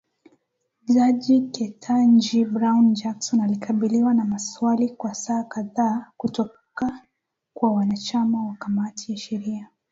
Jaji 0.87 1.41
Ketanji 1.41 2.45
Brown 2.45 2.93
Jackson, 2.95 3.41
alikabiliwa 3.41 4.13
na 4.13 4.25
maswali 4.25 4.89
kwa 4.89 5.13
saa 5.15 5.43
kadhaa 5.43 6.05
kutoka 6.17 6.99
kwa 7.53 7.71
wanachama 7.73 8.45
wa 8.45 8.55
kamati 8.55 9.11
ya 9.11 9.17
sheria 9.17 9.69